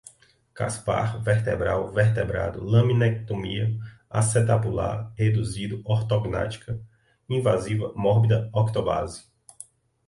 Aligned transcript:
caspar, 0.55 1.21
vertebral, 1.21 1.91
vertebrado, 1.93 2.63
laminectomia, 2.65 3.69
acetabular, 4.09 5.13
reduzido, 5.15 5.79
ortognática, 5.85 6.81
invasiva, 7.29 7.93
mórbida, 7.95 8.49
octobase 8.51 9.27